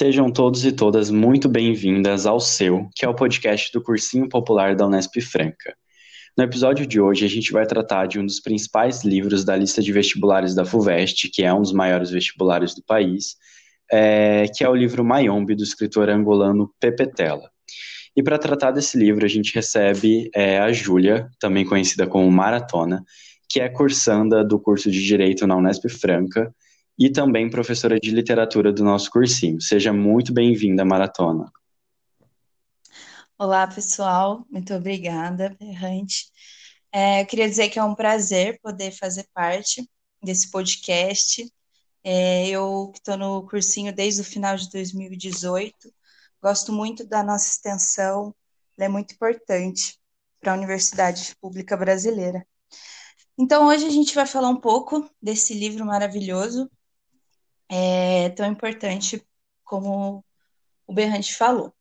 [0.00, 4.74] Sejam todos e todas muito bem-vindas ao seu, que é o podcast do Cursinho Popular
[4.74, 5.76] da Unesp Franca.
[6.40, 9.82] No episódio de hoje, a gente vai tratar de um dos principais livros da lista
[9.82, 13.36] de vestibulares da FUVEST, que é um dos maiores vestibulares do país,
[13.92, 17.50] é, que é o livro Mayombe, do escritor angolano Pepe Tela.
[18.16, 23.04] E para tratar desse livro, a gente recebe é, a Júlia, também conhecida como Maratona,
[23.46, 26.50] que é cursanda do curso de Direito na Unesp Franca,
[26.98, 29.60] e também professora de literatura do nosso cursinho.
[29.60, 31.52] Seja muito bem-vinda, Maratona.
[33.42, 34.44] Olá, pessoal.
[34.50, 36.26] Muito obrigada, Errante.
[36.92, 39.88] É, eu queria dizer que é um prazer poder fazer parte
[40.22, 41.50] desse podcast.
[42.04, 45.90] É, eu estou no cursinho desde o final de 2018,
[46.42, 48.34] gosto muito da nossa extensão,
[48.76, 49.98] ela é muito importante
[50.38, 52.46] para a Universidade Pública Brasileira.
[53.38, 56.70] Então, hoje a gente vai falar um pouco desse livro maravilhoso,
[57.70, 59.26] é, tão importante
[59.64, 60.22] como
[60.86, 61.74] o Berrante falou.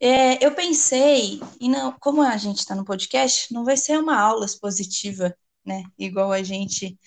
[0.00, 4.18] É, eu pensei, e não, como a gente está no podcast, não vai ser uma
[4.20, 5.82] aula expositiva, né?
[5.98, 6.98] Igual a gente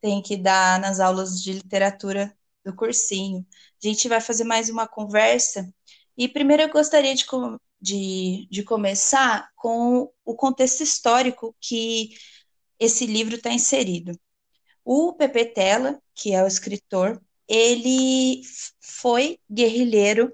[0.00, 3.46] tem que dar nas aulas de literatura do cursinho.
[3.82, 5.68] A gente vai fazer mais uma conversa.
[6.16, 7.24] E primeiro eu gostaria de,
[7.80, 12.10] de, de começar com o contexto histórico que
[12.78, 14.18] esse livro está inserido.
[14.84, 18.42] O Pepe Tela, que é o escritor, ele
[18.80, 20.32] foi guerrilheiro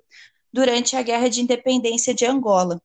[0.55, 2.80] durante a Guerra de Independência de Angola.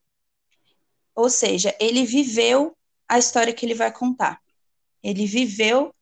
[1.14, 2.76] Ou seja, ele viveu
[3.08, 4.42] a história que ele vai contar.
[5.00, 5.94] Ele viveu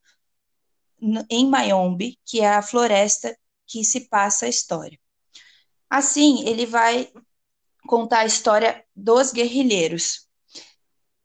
[1.29, 4.99] em Mayombe, que é a floresta que se passa a história.
[5.87, 7.13] Assim, ele vai
[7.87, 10.27] contar a história dos guerrilheiros.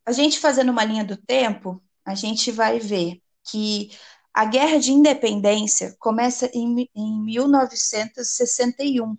[0.05, 3.89] A gente fazendo uma linha do tempo, a gente vai ver que
[4.31, 9.17] a Guerra de Independência começa em, em 1961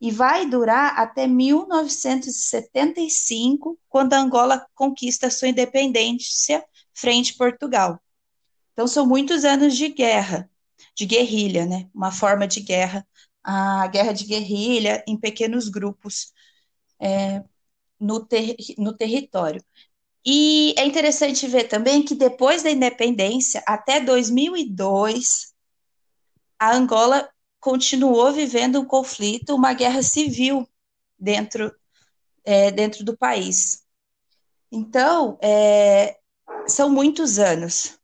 [0.00, 6.64] e vai durar até 1975, quando Angola conquista sua independência
[6.94, 8.00] frente a Portugal.
[8.72, 10.48] Então, são muitos anos de guerra,
[10.94, 11.88] de guerrilha, né?
[11.92, 13.04] Uma forma de guerra,
[13.42, 16.32] a guerra de guerrilha em pequenos grupos
[17.00, 17.42] é,
[17.98, 19.62] no, ter no território.
[20.24, 25.52] E é interessante ver também que depois da independência, até 2002,
[26.58, 27.28] a Angola
[27.60, 30.68] continuou vivendo um conflito, uma guerra civil
[31.18, 31.74] dentro,
[32.44, 33.84] é, dentro do país.
[34.70, 36.18] Então, é,
[36.66, 37.98] são muitos anos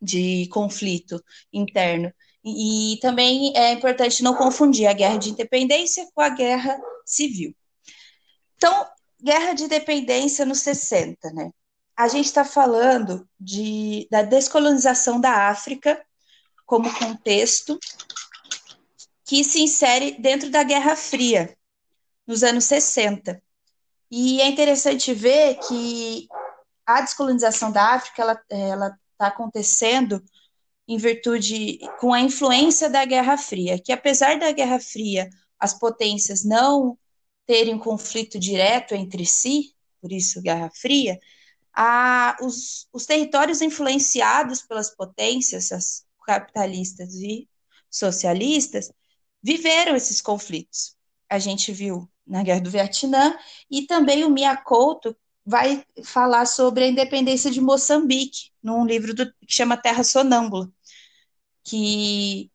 [0.00, 1.22] de conflito
[1.52, 2.12] interno.
[2.44, 7.54] E, e também é importante não confundir a guerra de independência com a guerra civil.
[8.56, 8.86] Então,
[9.22, 11.52] guerra de independência nos 60, né?
[11.96, 16.04] A gente está falando de, da descolonização da África
[16.66, 17.78] como contexto
[19.24, 21.56] que se insere dentro da Guerra Fria,
[22.26, 23.42] nos anos 60.
[24.10, 26.28] E é interessante ver que
[26.84, 30.22] a descolonização da África ela está acontecendo
[30.86, 36.44] em virtude com a influência da Guerra Fria, que apesar da Guerra Fria as potências
[36.44, 36.98] não
[37.46, 41.18] terem conflito direto entre si, por isso Guerra Fria,
[41.72, 47.48] a, os, os territórios influenciados pelas potências as capitalistas e
[47.88, 48.90] socialistas
[49.42, 50.94] viveram esses conflitos.
[51.28, 53.36] A gente viu na Guerra do Vietnã
[53.70, 59.26] e também o Mia Couto vai falar sobre a independência de Moçambique num livro do,
[59.26, 60.70] que chama Terra Sonâmbula,
[61.64, 62.50] que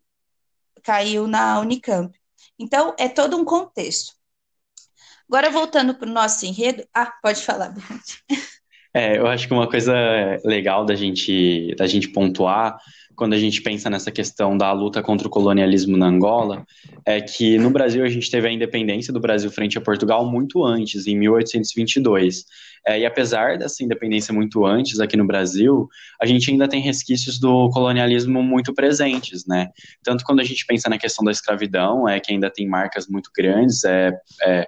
[0.83, 2.17] caiu na Unicamp.
[2.57, 4.13] Então, é todo um contexto.
[5.27, 6.87] Agora, voltando para o nosso enredo.
[6.93, 8.03] Ah, pode falar, Bernardo.
[8.93, 9.93] É, eu acho que uma coisa
[10.43, 12.79] legal da gente, da gente pontuar
[13.17, 16.65] quando a gente pensa nessa questão da luta contra o colonialismo na Angola,
[17.03, 20.63] é que no Brasil a gente teve a independência do Brasil frente a Portugal muito
[20.63, 22.45] antes, em 1822.
[22.85, 25.89] É, e apesar dessa independência muito antes aqui no Brasil,
[26.21, 29.69] a gente ainda tem resquícios do colonialismo muito presentes, né?
[30.03, 33.31] Tanto quando a gente pensa na questão da escravidão, é que ainda tem marcas muito
[33.35, 34.11] grandes, é,
[34.43, 34.67] é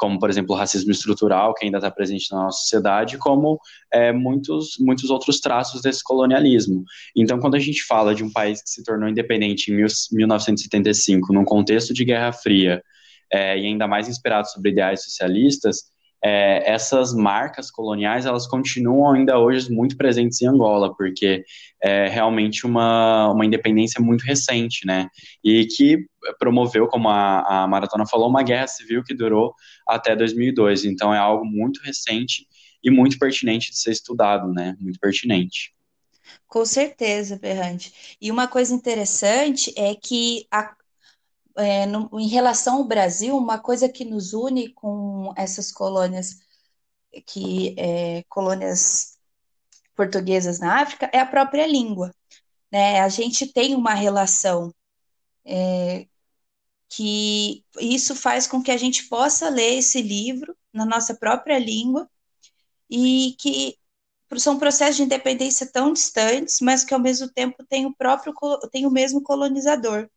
[0.00, 3.60] como, por exemplo, o racismo estrutural, que ainda está presente na nossa sociedade, como
[3.92, 6.82] é, muitos, muitos outros traços desse colonialismo.
[7.14, 11.44] Então, quando a gente fala de um país que se tornou independente em 1975, num
[11.44, 12.82] contexto de Guerra Fria,
[13.30, 15.90] é, e ainda mais inspirado sobre ideais socialistas,
[16.22, 21.44] é, essas marcas coloniais elas continuam ainda hoje muito presentes em Angola, porque
[21.82, 25.08] é realmente uma, uma independência muito recente, né?
[25.42, 26.06] E que
[26.38, 29.54] promoveu, como a, a Maratona falou, uma guerra civil que durou
[29.86, 30.84] até 2002.
[30.84, 32.46] Então é algo muito recente
[32.82, 34.76] e muito pertinente de ser estudado, né?
[34.78, 35.72] Muito pertinente.
[36.46, 38.16] Com certeza, Berrante.
[38.20, 40.74] E uma coisa interessante é que a,
[41.56, 46.40] é, no, em relação ao Brasil, uma coisa que nos une com essas colônias
[47.26, 49.18] que é, colônias
[49.96, 52.14] portuguesas na África é a própria língua.
[52.72, 53.00] Né?
[53.00, 54.72] A gente tem uma relação
[55.44, 56.06] é,
[56.88, 62.08] que isso faz com que a gente possa ler esse livro na nossa própria língua
[62.88, 63.78] e que
[64.38, 68.32] são processos de independência tão distantes, mas que ao mesmo tempo tem o próprio
[68.70, 70.08] tem o mesmo colonizador.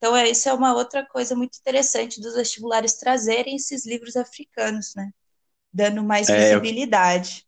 [0.00, 4.94] Então, é, isso é uma outra coisa muito interessante dos vestibulares trazerem esses livros africanos,
[4.96, 5.10] né?
[5.72, 7.46] Dando mais é, visibilidade.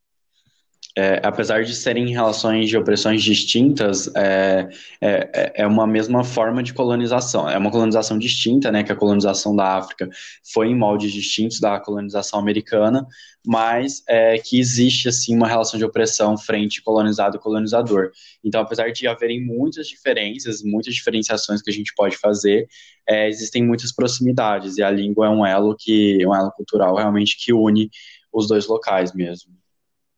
[0.94, 4.68] É, apesar de serem relações de opressões distintas, é,
[5.00, 7.48] é, é, uma mesma forma de colonização.
[7.48, 8.82] É uma colonização distinta, né?
[8.82, 10.08] Que a colonização da África
[10.52, 13.06] foi em moldes distintos da colonização americana,
[13.46, 18.10] mas é, que existe assim uma relação de opressão frente colonizado colonizador.
[18.44, 22.68] Então, apesar de haverem muitas diferenças, muitas diferenciações que a gente pode fazer,
[23.08, 27.36] é, existem muitas proximidades e a língua é um elo que, um elo cultural realmente
[27.42, 27.90] que une
[28.30, 29.61] os dois locais mesmo.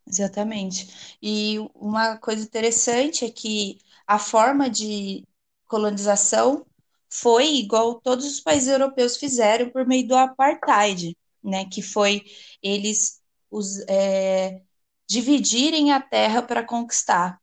[0.06, 1.16] Exatamente.
[1.22, 5.26] E uma coisa interessante é que a forma de
[5.66, 6.66] colonização
[7.10, 11.64] foi igual todos os países europeus fizeram por meio do apartheid, né?
[11.66, 12.22] Que foi
[12.62, 13.20] eles
[13.50, 14.62] os, é,
[15.08, 17.40] dividirem a terra para conquistar,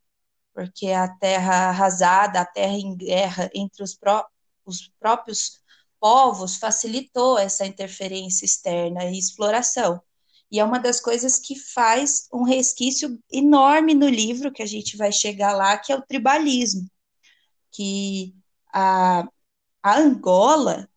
[0.54, 4.26] porque a terra arrasada, a terra em guerra entre os, pró
[4.66, 5.62] os próprios
[6.00, 10.02] povos facilitou essa interferência externa e exploração.
[10.52, 14.98] E é uma das coisas que faz um resquício enorme no livro, que a gente
[14.98, 16.90] vai chegar lá, que é o tribalismo.
[17.72, 18.36] Que
[18.74, 19.28] a,
[19.82, 20.90] a Angola,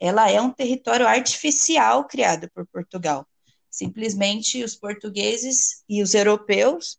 [0.00, 3.28] ela é um território artificial criado por Portugal.
[3.70, 6.98] Simplesmente os portugueses e os europeus,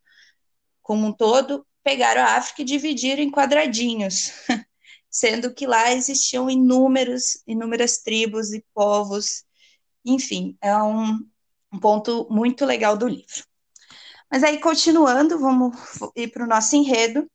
[0.83, 4.31] como um todo, pegaram a África e dividiram em quadradinhos,
[5.09, 9.43] sendo que lá existiam inúmeros, inúmeras tribos e povos.
[10.05, 11.19] Enfim, é um,
[11.73, 13.43] um ponto muito legal do livro.
[14.31, 15.75] Mas aí, continuando, vamos
[16.15, 17.29] ir para o nosso enredo.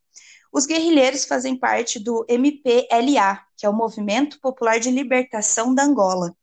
[0.53, 6.35] Os guerrilheiros fazem parte do MPLA, que é o Movimento Popular de Libertação da Angola.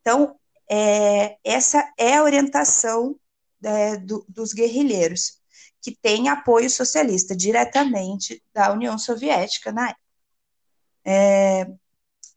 [0.00, 0.38] Então,
[0.70, 3.18] é, essa é a orientação
[3.62, 5.40] é, do, dos guerrilheiros,
[5.82, 10.00] que tem apoio socialista diretamente da União Soviética na época.
[11.04, 11.66] É,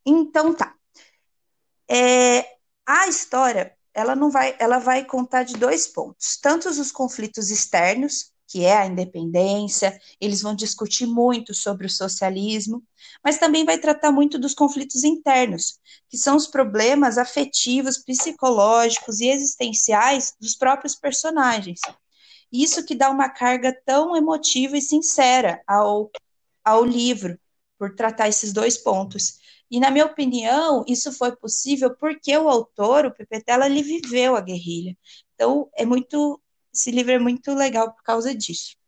[0.06, 0.76] então, tá.
[1.90, 7.50] É, a história ela não vai, ela vai contar de dois pontos, tanto os conflitos
[7.50, 12.82] externos, que é a independência, eles vão discutir muito sobre o socialismo,
[13.24, 15.80] mas também vai tratar muito dos conflitos internos,
[16.10, 21.82] que são os problemas afetivos, psicológicos e existenciais dos próprios personagens.
[22.52, 26.10] Isso que dá uma carga tão emotiva e sincera ao,
[26.64, 27.38] ao livro,
[27.78, 29.38] por tratar esses dois pontos.
[29.72, 34.36] E, na minha opinião, isso foi possível porque o autor, o Pepe Tela, ele viveu
[34.36, 34.98] a guerrilha.
[35.36, 36.42] Então, é muito.
[36.74, 38.80] Esse livro é muito legal por causa disso.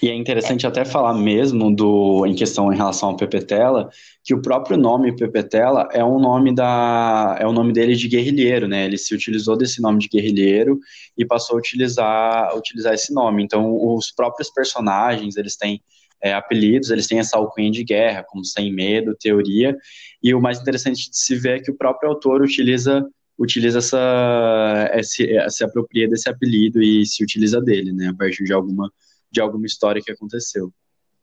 [0.00, 0.68] E é interessante é.
[0.68, 3.90] até falar mesmo do, em questão em relação ao Pepetela,
[4.22, 8.68] que o próprio nome Pepetela é um nome da é o nome dele de guerrilheiro,
[8.68, 8.84] né?
[8.84, 10.78] Ele se utilizou desse nome de guerrilheiro
[11.18, 13.42] e passou a utilizar utilizar esse nome.
[13.42, 15.82] Então, os próprios personagens, eles têm
[16.24, 19.76] é, apelidos, eles têm essa alcunha de guerra, como Sem Medo, Teoria,
[20.22, 24.90] e o mais interessante de se ver é que o próprio autor utiliza utiliza essa
[24.94, 28.90] esse, se apropria desse apelido e se utiliza dele, né, a partir de alguma
[29.30, 30.72] de alguma história que aconteceu.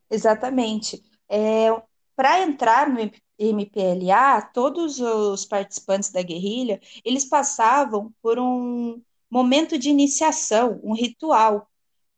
[0.10, 1.02] Exatamente.
[1.30, 1.70] É,
[2.16, 3.00] Para entrar no
[3.40, 11.71] MPLA, todos os participantes da guerrilha, eles passavam por um momento de iniciação, um ritual,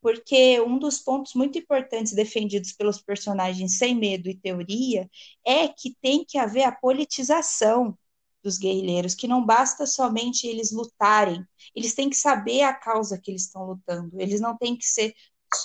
[0.03, 5.09] porque um dos pontos muito importantes defendidos pelos personagens sem medo e teoria
[5.45, 7.97] é que tem que haver a politização
[8.43, 11.41] dos guerrilheiros, que não basta somente eles lutarem,
[11.73, 15.15] eles têm que saber a causa que eles estão lutando, eles não têm que ser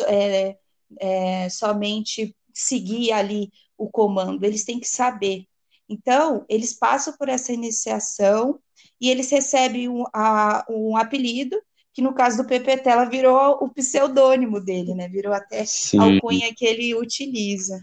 [0.07, 0.57] é,
[1.01, 5.47] é, somente seguir ali o comando, eles têm que saber.
[5.89, 8.61] Então, eles passam por essa iniciação
[9.01, 11.61] e eles recebem um, a, um apelido
[11.99, 15.09] que no caso do Pepe Tela virou o pseudônimo dele, né?
[15.09, 15.99] Virou até Sim.
[15.99, 17.83] a alcunha que ele utiliza.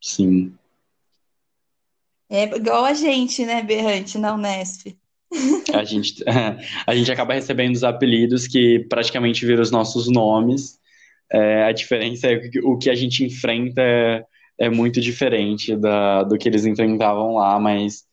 [0.00, 0.54] Sim.
[2.30, 4.96] É igual a gente, né, Berrante, na Unesp.
[5.74, 6.24] A gente,
[6.86, 10.78] a gente acaba recebendo os apelidos que praticamente viram os nossos nomes.
[11.30, 14.24] É, a diferença é que o que a gente enfrenta é,
[14.58, 18.06] é muito diferente da, do que eles enfrentavam lá, mas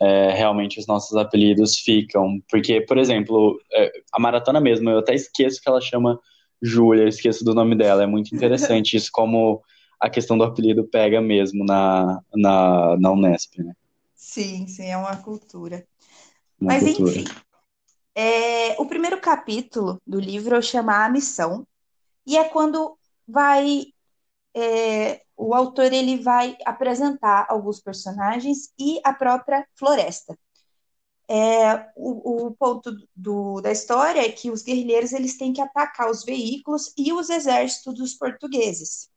[0.00, 2.40] é, realmente os nossos apelidos ficam.
[2.48, 6.18] Porque, por exemplo, é, a maratona mesmo, eu até esqueço que ela chama
[6.62, 8.02] Júlia, esqueço do nome dela.
[8.02, 9.62] É muito interessante isso, como
[10.00, 13.74] a questão do apelido pega mesmo na, na, na Unesp, né?
[14.14, 15.84] Sim, sim, é uma cultura.
[16.58, 17.10] Uma Mas, cultura.
[17.10, 17.24] enfim,
[18.14, 21.66] é, o primeiro capítulo do livro chama A Missão,
[22.26, 23.89] e é quando vai
[24.54, 30.38] é, o autor ele vai apresentar alguns personagens e a própria floresta.
[31.28, 36.10] É, o, o, ponto do, da história é que os guerrilheiros eles têm que atacar
[36.10, 39.08] os veículos e os exércitos dos portugueses.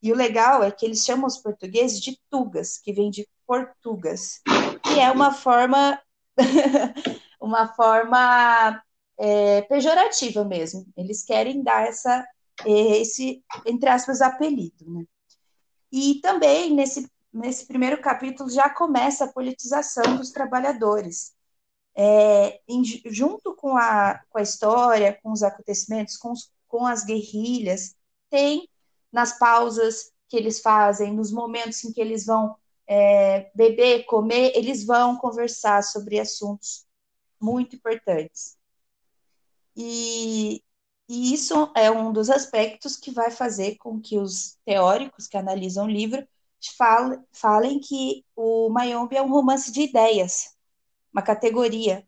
[0.00, 4.40] E o legal é que eles chamam os portugueses de tugas, que vem de portugas,
[4.84, 6.00] que é uma forma
[7.40, 8.82] uma forma
[9.18, 10.86] é, pejorativa mesmo.
[10.96, 12.24] Eles querem dar essa
[12.64, 15.04] esse entre aspas apelido, né?
[15.92, 21.34] E também nesse nesse primeiro capítulo já começa a politização dos trabalhadores.
[21.94, 27.04] É, em, junto com a, com a história, com os acontecimentos, com, os, com as
[27.04, 27.94] guerrilhas,
[28.28, 28.68] tem
[29.12, 34.84] nas pausas que eles fazem, nos momentos em que eles vão é, beber, comer, eles
[34.84, 36.86] vão conversar sobre assuntos
[37.40, 38.56] muito importantes.
[39.74, 40.62] E,
[41.08, 45.86] e isso é um dos aspectos que vai fazer com que os teóricos que analisam
[45.86, 46.26] o livro
[46.76, 50.54] falem, falem que o Mayombe é um romance de ideias,
[51.12, 52.04] uma categoria,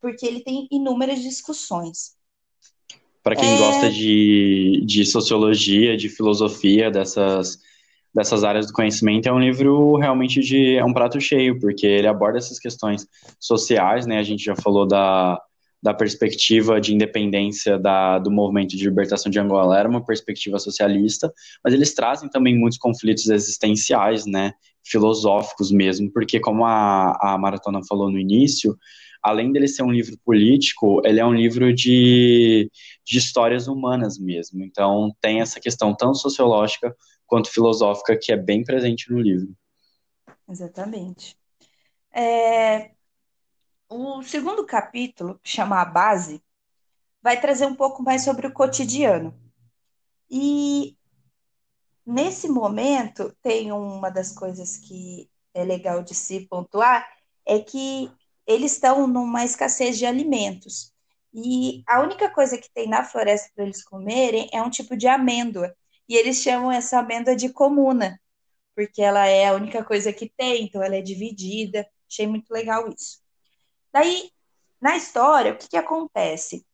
[0.00, 2.16] porque ele tem inúmeras discussões.
[3.22, 3.58] Para quem é...
[3.58, 7.58] gosta de, de sociologia, de filosofia, dessas,
[8.14, 10.76] dessas áreas do conhecimento, é um livro realmente de.
[10.76, 13.06] é um prato cheio, porque ele aborda essas questões
[13.40, 14.18] sociais, né?
[14.18, 15.40] A gente já falou da,
[15.82, 21.32] da perspectiva de independência da, do movimento de libertação de Angola era uma perspectiva socialista,
[21.62, 24.52] mas eles trazem também muitos conflitos existenciais, né,
[24.84, 28.76] filosóficos mesmo, porque como a, a Maratona falou no início,
[29.22, 32.70] além dele ser um livro político, ele é um livro de,
[33.04, 34.64] de histórias humanas mesmo.
[34.64, 36.94] Então, tem essa questão tanto sociológica
[37.26, 39.54] quanto filosófica que é bem presente no livro.
[40.48, 41.36] Exatamente.
[42.12, 42.92] É,
[43.88, 46.42] o segundo capítulo, que chama A Base,
[47.22, 49.34] vai trazer um pouco mais sobre o cotidiano.
[50.30, 50.96] E
[52.04, 57.08] nesse momento, tem uma das coisas que é legal de se pontuar,
[57.46, 58.10] é que
[58.46, 60.92] eles estão numa escassez de alimentos.
[61.32, 65.06] E a única coisa que tem na floresta para eles comerem é um tipo de
[65.06, 65.74] amêndoa.
[66.08, 68.18] E eles chamam essa amêndoa de comuna,
[68.74, 71.86] porque ela é a única coisa que tem, então ela é dividida.
[72.10, 73.27] Achei muito legal isso.
[73.92, 74.30] Daí,
[74.80, 76.64] na história, o que, que acontece?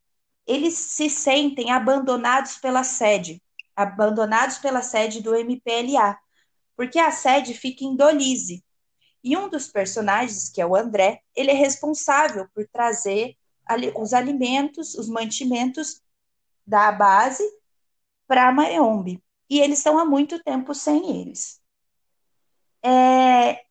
[0.47, 3.43] Eles se sentem abandonados pela sede,
[3.75, 6.19] abandonados pela sede do MPLA,
[6.77, 8.63] porque a sede fica em Dolise,
[9.25, 13.35] e um dos personagens, que é o André, ele é responsável por trazer
[13.97, 16.03] os alimentos, os mantimentos
[16.67, 17.43] da base
[18.27, 19.25] para Mayombe.
[19.49, 21.59] E eles estão há muito tempo sem eles.
[22.83, 23.65] É,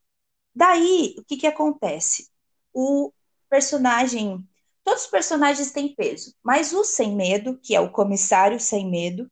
[0.56, 2.32] daí, o que, que acontece?
[2.74, 3.14] O
[3.54, 4.44] personagem.
[4.84, 9.32] Todos os personagens têm peso, mas o sem medo, que é o comissário sem medo,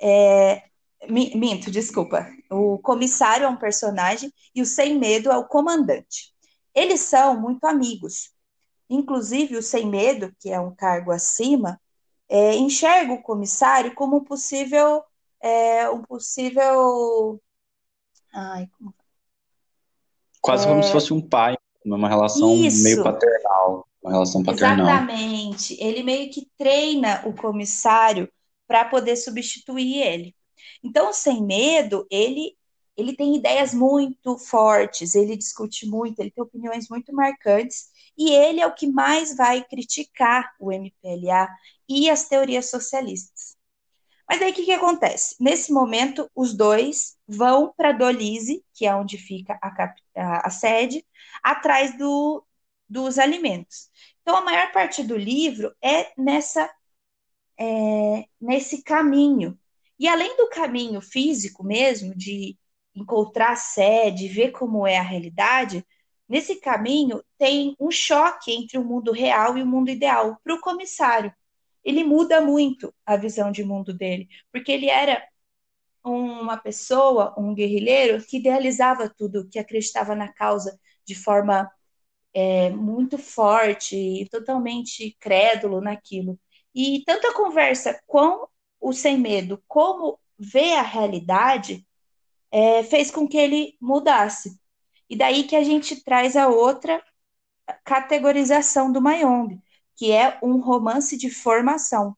[0.00, 0.64] é,
[1.08, 2.28] Minto, desculpa.
[2.50, 6.32] O comissário é um personagem e o sem medo é o comandante.
[6.74, 8.32] Eles são muito amigos.
[8.90, 11.80] Inclusive, o sem medo, que é um cargo acima,
[12.28, 15.02] é, enxerga o comissário como um possível.
[15.40, 17.40] É, um possível.
[18.34, 18.94] Ai, como...
[20.40, 20.68] Quase é...
[20.68, 22.82] como se fosse um pai, uma relação Isso.
[22.82, 23.86] meio paternal.
[24.02, 24.86] Uma relação paternal.
[24.86, 25.76] Exatamente.
[25.80, 28.28] Ele meio que treina o comissário
[28.66, 30.34] para poder substituir ele.
[30.82, 32.56] Então, sem medo, ele
[32.94, 37.86] ele tem ideias muito fortes, ele discute muito, ele tem opiniões muito marcantes,
[38.16, 41.48] e ele é o que mais vai criticar o MPLA
[41.88, 43.56] e as teorias socialistas.
[44.28, 45.36] Mas aí o que, que acontece?
[45.40, 51.04] Nesse momento, os dois vão para Dolise, que é onde fica a, a, a sede,
[51.42, 52.44] atrás do,
[52.88, 53.90] dos alimentos.
[54.22, 56.70] Então, a maior parte do livro é nessa
[57.58, 59.58] é, nesse caminho
[60.02, 62.58] e além do caminho físico mesmo, de
[62.92, 65.86] encontrar a sede, ver como é a realidade,
[66.28, 70.60] nesse caminho tem um choque entre o mundo real e o mundo ideal para o
[70.60, 71.32] comissário.
[71.84, 75.24] Ele muda muito a visão de mundo dele, porque ele era
[76.04, 81.70] uma pessoa, um guerrilheiro que idealizava tudo, que acreditava na causa de forma
[82.34, 86.38] é, muito forte, totalmente crédulo naquilo.
[86.74, 88.46] E tanto a conversa com
[88.80, 91.86] o Sem Medo como ver a realidade
[92.50, 94.58] é, fez com que ele mudasse.
[95.08, 97.02] E daí que a gente traz a outra
[97.84, 99.60] categorização do Mayombe,
[99.96, 102.16] que é um romance de formação.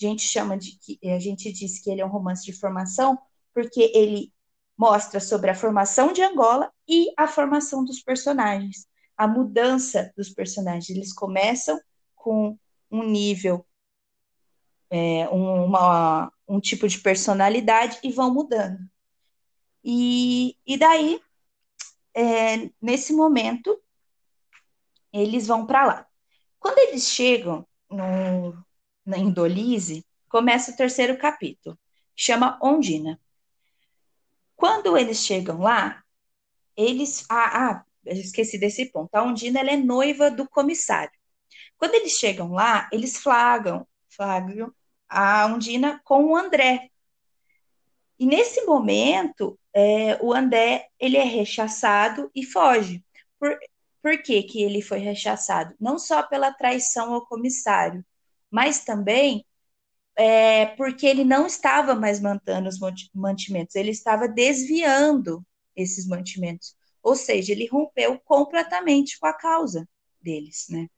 [0.00, 3.18] A gente chama de que a gente diz que ele é um romance de formação
[3.54, 4.32] porque ele
[4.76, 10.90] mostra sobre a formação de Angola e a formação dos personagens, a mudança dos personagens.
[10.90, 11.80] Eles começam
[12.14, 12.58] com
[12.90, 13.66] um nível,
[14.90, 18.78] é, uma, um tipo de personalidade e vão mudando.
[19.82, 21.20] E, e daí,
[22.14, 23.80] é, nesse momento,
[25.12, 26.06] eles vão para lá.
[26.58, 28.52] Quando eles chegam no,
[29.04, 31.78] na Indolise, começa o terceiro capítulo,
[32.14, 33.20] chama Ondina.
[34.56, 36.02] Quando eles chegam lá,
[36.76, 37.24] eles.
[37.28, 39.14] Ah, ah esqueci desse ponto.
[39.14, 41.12] A Ondina ela é noiva do comissário.
[41.76, 44.72] Quando eles chegam lá, eles flagram, flagram
[45.08, 46.90] a Ondina com o André.
[48.18, 53.04] E nesse momento, é, o André ele é rechaçado e foge.
[53.38, 53.58] Por,
[54.02, 55.74] por que, que ele foi rechaçado?
[55.80, 58.04] Não só pela traição ao comissário,
[58.50, 59.44] mas também
[60.16, 62.78] é, porque ele não estava mais mantendo os
[63.14, 65.44] mantimentos, ele estava desviando
[65.76, 66.74] esses mantimentos.
[67.02, 69.88] Ou seja, ele rompeu completamente com a causa
[70.20, 70.88] deles, né?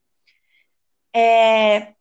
[1.13, 1.95] É,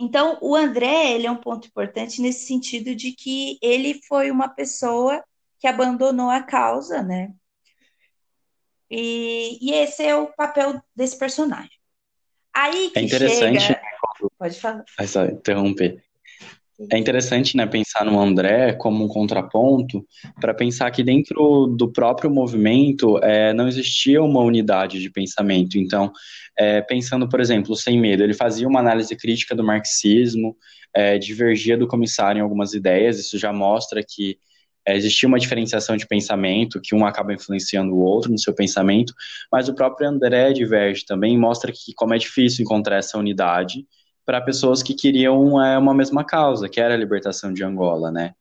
[0.00, 4.48] então, o André, ele é um ponto importante nesse sentido de que ele foi uma
[4.48, 5.24] pessoa
[5.58, 7.32] que abandonou a causa, né?
[8.88, 11.76] E, e esse é o papel desse personagem.
[12.54, 13.60] Aí que é interessante.
[13.60, 13.82] Chega...
[14.38, 14.84] Pode falar.
[14.98, 16.02] É só interromper.
[16.92, 20.06] É interessante, né, pensar no André como um contraponto
[20.40, 25.76] para pensar que dentro do próprio movimento é, não existia uma unidade de pensamento.
[25.76, 26.12] Então,
[26.56, 30.56] é, pensando, por exemplo, Sem Medo, ele fazia uma análise crítica do marxismo,
[30.94, 34.38] é, divergia do comissário em algumas ideias, isso já mostra que
[34.86, 39.12] é, existia uma diferenciação de pensamento, que um acaba influenciando o outro no seu pensamento,
[39.50, 43.84] mas o próprio André diverge também, mostra que como é difícil encontrar essa unidade,
[44.28, 48.34] para pessoas que queriam é, uma mesma causa, que era a libertação de Angola, né?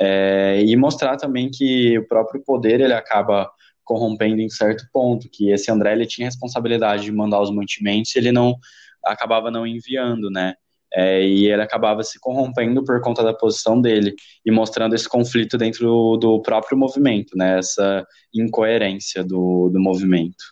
[0.00, 3.50] É, e mostrar também que o próprio poder ele acaba
[3.82, 8.30] corrompendo em certo ponto, que esse André ele tinha responsabilidade de mandar os mantimentos ele
[8.30, 8.56] não
[9.04, 10.54] acabava não enviando, né?
[10.94, 14.14] É, e ele acabava se corrompendo por conta da posição dele
[14.46, 17.58] e mostrando esse conflito dentro do, do próprio movimento, né?
[17.58, 20.44] Essa incoerência do, do movimento.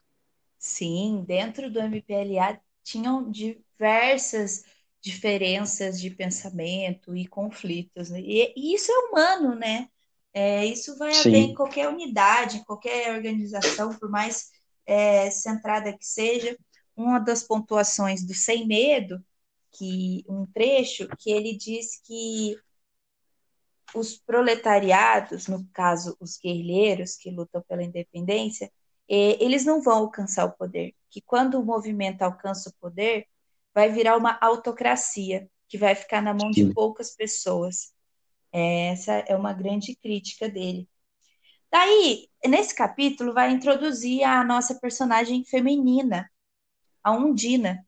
[0.59, 3.31] Sim, dentro do MPLA tinham
[3.83, 4.65] diversas
[5.01, 8.11] diferenças de pensamento e conflitos.
[8.11, 8.21] Né?
[8.21, 9.89] E, e, isso é humano, né?
[10.33, 11.29] É, isso vai Sim.
[11.29, 14.51] haver em qualquer unidade, em qualquer organização, por mais
[14.87, 16.57] é, centrada que seja.
[16.97, 19.23] Uma das pontuações do Sem Medo,
[19.73, 22.57] que um trecho que ele diz que
[23.95, 28.71] os proletariados, no caso os guerrilheiros que lutam pela independência,
[29.09, 30.95] é, eles não vão alcançar o poder.
[31.11, 33.27] Que quando o movimento alcança o poder,
[33.75, 37.93] vai virar uma autocracia, que vai ficar na mão de poucas pessoas.
[38.53, 40.89] Essa é uma grande crítica dele.
[41.71, 46.31] Daí, nesse capítulo, vai introduzir a nossa personagem feminina,
[47.03, 47.87] a Undina.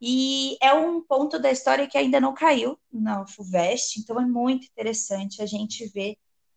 [0.00, 4.66] E é um ponto da história que ainda não caiu na FUVEST, então é muito
[4.66, 6.16] interessante a gente ver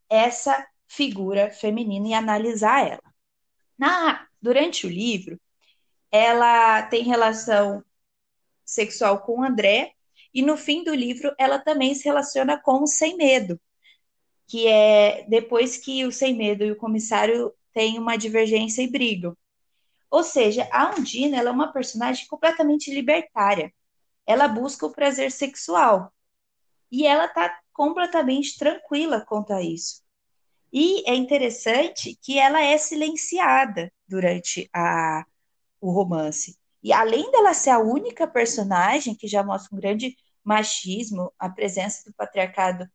[0.09, 3.13] essa figura feminina e analisar ela.
[3.77, 5.39] Na, durante o livro,
[6.11, 7.83] ela tem relação
[8.65, 9.93] sexual com André,
[10.33, 13.59] e no fim do livro ela também se relaciona com o Sem Medo,
[14.47, 19.35] que é depois que o Sem Medo e o comissário têm uma divergência e brigam.
[20.09, 23.73] Ou seja, a Undina é uma personagem completamente libertária.
[24.25, 26.11] Ela busca o prazer sexual.
[26.91, 30.01] E ela está completamente tranquila quanto a isso.
[30.71, 35.25] E é interessante que ela é silenciada durante a,
[35.81, 36.57] o romance.
[36.85, 42.07] E além dela ser a única personagem que já mostra um grande machismo, a presença
[42.07, 42.87] do patriarcado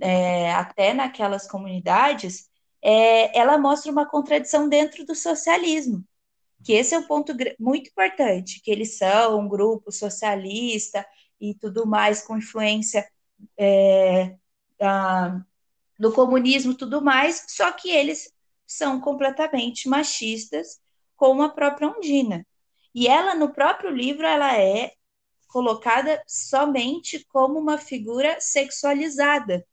[0.00, 2.48] é, até naquelas comunidades,
[2.80, 6.04] é, ela mostra uma contradição dentro do socialismo,
[6.62, 11.04] que esse é um ponto muito importante, que eles são um grupo socialista
[11.40, 13.04] e tudo mais com influência
[13.58, 14.36] é,
[14.78, 15.44] da,
[15.98, 18.32] do comunismo tudo mais, só que eles
[18.64, 20.80] são completamente machistas,
[21.16, 22.46] como a própria Ondina.
[22.94, 24.92] E ela, no próprio livro, ela é
[25.48, 29.64] colocada somente como uma figura sexualizada.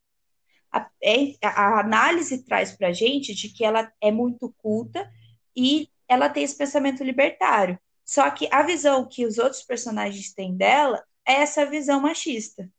[0.72, 5.10] A, é, a análise traz para gente de que ela é muito culta
[5.56, 7.80] e ela tem esse pensamento libertário.
[8.06, 12.70] Só que a visão que os outros personagens têm dela é essa visão machista.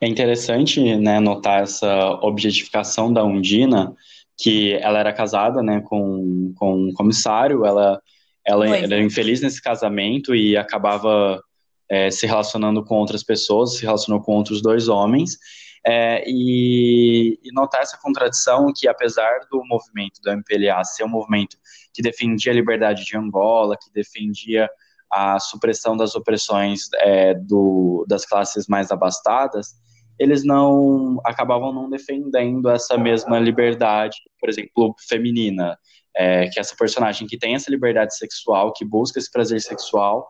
[0.00, 3.94] É interessante, né, notar essa objetificação da Undina,
[4.36, 8.00] que ela era casada, né, com, com um comissário, ela,
[8.46, 11.42] ela era infeliz nesse casamento e acabava
[11.90, 15.36] é, se relacionando com outras pessoas, se relacionou com outros dois homens,
[15.84, 21.56] é, e, e, notar essa contradição que, apesar do movimento do MPLA ser um movimento
[21.94, 24.68] que defendia a liberdade de Angola, que defendia
[25.10, 29.74] a supressão das opressões é, do, das classes mais abastadas,
[30.18, 35.78] eles não acabavam não defendendo essa mesma liberdade, por exemplo, feminina,
[36.16, 40.28] é, que essa personagem que tem essa liberdade sexual, que busca esse prazer sexual,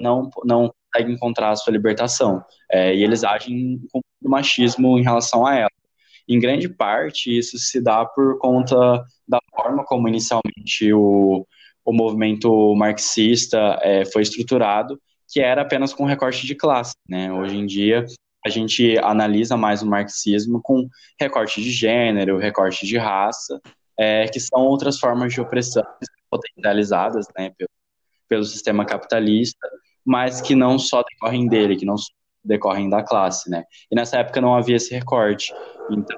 [0.00, 2.42] não não consegue encontrar a sua libertação.
[2.70, 5.70] É, e eles agem com machismo em relação a ela.
[6.28, 8.76] Em grande parte, isso se dá por conta
[9.26, 11.46] da forma como inicialmente o,
[11.84, 16.94] o movimento marxista é, foi estruturado, que era apenas com recorte de classe.
[17.08, 17.32] Né?
[17.32, 18.04] Hoje em dia,
[18.44, 20.88] a gente analisa mais o marxismo com
[21.18, 23.60] recorte de gênero, recorte de raça,
[24.00, 25.84] é, que são outras formas de opressão
[26.30, 27.68] potencializadas né, pelo,
[28.26, 29.68] pelo sistema capitalista,
[30.02, 31.96] mas que não só decorrem dele, que não
[32.42, 33.64] decorrem da classe, né?
[33.92, 35.52] E nessa época não havia esse recorte.
[35.90, 36.16] Então,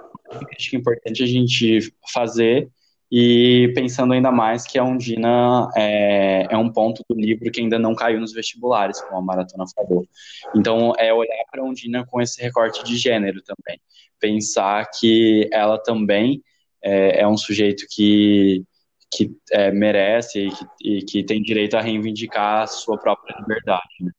[0.56, 2.70] acho que é importante a gente fazer
[3.10, 7.80] e pensando ainda mais que a Undina é, é, um ponto do livro que ainda
[7.80, 10.06] não caiu nos vestibulares, como a Maratona falou.
[10.54, 13.80] Então, é olhar para a Undina com esse recorte de gênero também.
[14.20, 16.40] Pensar que ela também
[16.82, 18.64] é, é um sujeito que,
[19.10, 23.94] que é, merece e que, e que, tem direito a reivindicar a sua própria liberdade.
[24.00, 24.10] Né?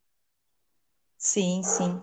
[1.17, 2.01] Sim, sim.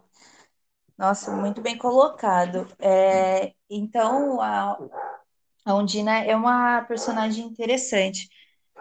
[0.98, 2.66] Nossa, muito bem colocado.
[2.78, 4.78] É, então, a,
[5.64, 8.28] a Undina é uma personagem interessante.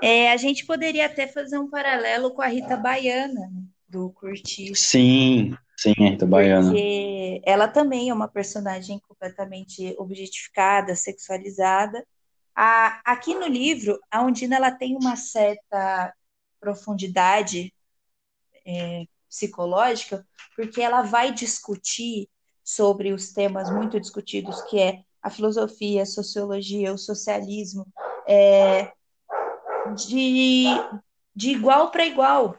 [0.01, 4.79] É, a gente poderia até fazer um paralelo com a Rita Baiana, né, do Curtis.
[4.79, 6.71] Sim, sim, a Rita Baiana.
[6.71, 12.05] Porque ela também é uma personagem completamente objetificada, sexualizada.
[12.55, 16.13] A, aqui no livro, a Undina ela tem uma certa
[16.59, 17.73] profundidade
[18.65, 20.25] é, psicológica,
[20.55, 22.27] porque ela vai discutir
[22.63, 27.85] sobre os temas muito discutidos, que é a filosofia, a sociologia, o socialismo,
[28.27, 28.91] é,
[29.95, 30.65] de,
[31.35, 32.55] de igual para igual.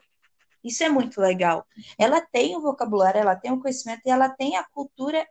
[0.63, 1.67] Isso é muito legal.
[1.99, 5.27] Ela tem o vocabulário, ela tem o conhecimento e ela tem a cultura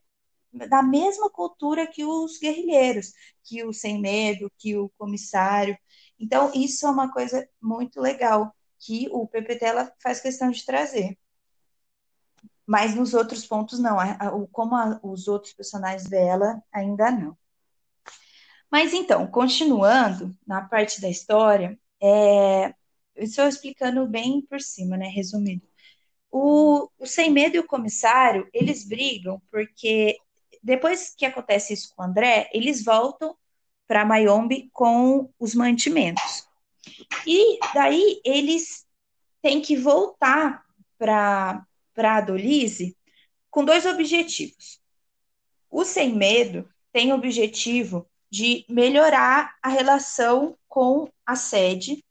[0.52, 3.14] da mesma cultura que os guerrilheiros,
[3.44, 5.78] que o sem medo, que o comissário.
[6.20, 11.18] Então, isso é uma coisa muito legal que o PPT ela faz questão de trazer.
[12.66, 13.98] Mas nos outros pontos, não.
[14.52, 17.38] como os outros personagens dela, ainda não.
[18.72, 22.74] Mas então, continuando na parte da história, é,
[23.20, 25.08] estou explicando bem por cima, né?
[25.08, 25.68] Resumido.
[26.32, 30.18] O, o Sem Medo e o comissário, eles brigam porque
[30.62, 33.36] depois que acontece isso com o André, eles voltam
[33.88, 36.48] para Mayombe com os mantimentos.
[37.26, 38.86] E daí eles
[39.42, 40.64] têm que voltar
[40.98, 41.66] para
[41.98, 42.96] a Adolise
[43.50, 44.80] com dois objetivos.
[45.70, 52.04] O Sem Medo tem o objetivo de melhorar a relação com a sede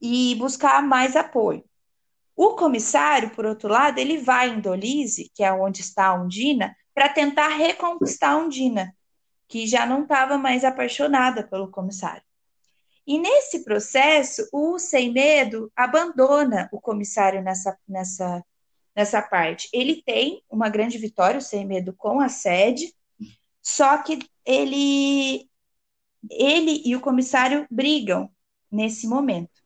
[0.00, 1.64] e buscar mais apoio.
[2.34, 6.76] O comissário, por outro lado, ele vai em Dolise, que é onde está a Undina,
[6.94, 8.94] para tentar reconquistar a Undina,
[9.48, 12.22] que já não estava mais apaixonada pelo comissário.
[13.06, 18.44] E nesse processo, o Sem Medo abandona o comissário nessa, nessa
[18.96, 19.68] nessa parte.
[19.74, 22.94] Ele tem uma grande vitória, o Sem Medo, com a sede,
[23.60, 25.50] só que ele,
[26.30, 28.30] ele e o comissário brigam
[28.72, 29.65] nesse momento.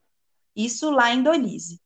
[0.64, 1.81] Isso lá em Dolise.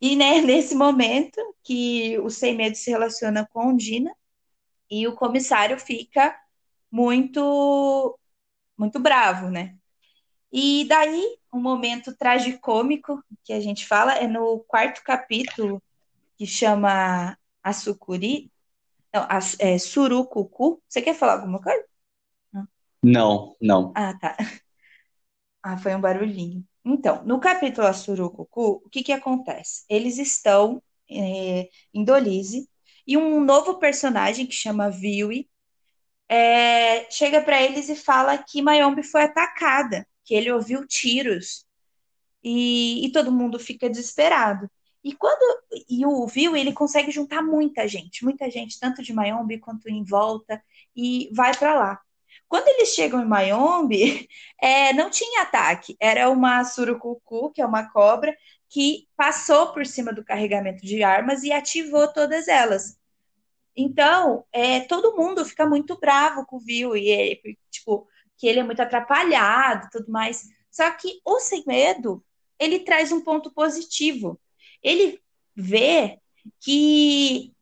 [0.00, 4.14] E né, nesse momento que o Sem Medo se relaciona com Dina
[4.90, 6.38] e o comissário fica
[6.90, 8.18] muito
[8.76, 9.76] muito bravo, né?
[10.52, 15.82] E daí, um momento tragicômico que a gente fala é no quarto capítulo
[16.36, 18.50] que chama Açucuri.
[19.12, 19.26] Não,
[19.58, 20.82] é, Surucucu.
[20.88, 21.84] Você quer falar alguma coisa?
[23.02, 23.92] Não, não.
[23.94, 24.36] Ah, tá.
[25.60, 26.64] Ah, foi um barulhinho.
[26.90, 29.84] Então, no capítulo Surucucu, o que que acontece?
[29.90, 32.66] Eles estão é, em Dolise
[33.06, 35.50] e um novo personagem que chama Viui
[36.28, 41.66] é, chega para eles e fala que Mayombe foi atacada, que ele ouviu tiros
[42.42, 44.70] e, e todo mundo fica desesperado.
[45.04, 49.58] E quando e o Viu, ele consegue juntar muita gente, muita gente, tanto de Mayombe
[49.58, 50.62] quanto em volta,
[50.96, 52.00] e vai para lá.
[52.48, 54.28] Quando eles chegam em Mayombe,
[54.60, 58.36] é, não tinha ataque, era uma surucucu, que é uma cobra,
[58.68, 62.98] que passou por cima do carregamento de armas e ativou todas elas.
[63.76, 67.36] Então, é, todo mundo fica muito bravo com o Vil, e é,
[67.70, 70.48] tipo, que ele é muito atrapalhado tudo mais.
[70.70, 72.24] Só que o Sem Medo,
[72.58, 74.40] ele traz um ponto positivo.
[74.82, 75.20] Ele
[75.54, 76.18] vê
[76.60, 77.52] que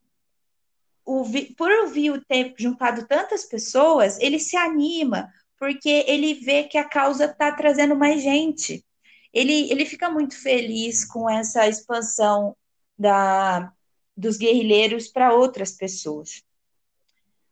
[1.07, 1.25] o,
[1.57, 6.85] por o Vil ter juntado tantas pessoas, ele se anima, porque ele vê que a
[6.85, 8.85] causa está trazendo mais gente.
[9.33, 12.57] Ele, ele fica muito feliz com essa expansão
[12.99, 13.73] da,
[14.17, 16.43] dos guerrilheiros para outras pessoas.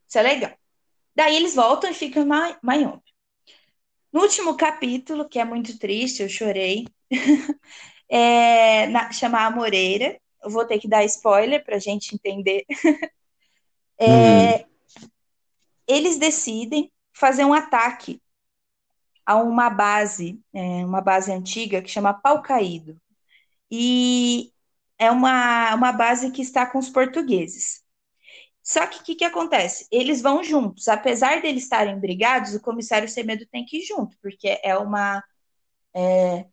[0.08, 0.52] Isso é legal.
[1.14, 3.02] Daí eles voltam e ficam em Mayombe.
[4.12, 6.86] No último capítulo, que é muito triste, eu chorei,
[8.08, 10.20] é, na, chamar a Moreira.
[10.42, 12.64] Eu vou ter que dar spoiler para a gente entender.
[13.98, 14.74] é, hum.
[15.86, 18.20] Eles decidem fazer um ataque
[19.26, 23.00] a uma base, é, uma base antiga que chama Pau Caído.
[23.70, 24.52] E
[24.98, 27.82] é uma, uma base que está com os portugueses.
[28.62, 29.86] Só que o que, que, acontece?
[29.90, 30.88] Eles vão juntos.
[30.88, 35.22] Apesar de eles estarem brigados, o comissário Semedo tem que ir junto, porque é uma.
[35.94, 36.46] É,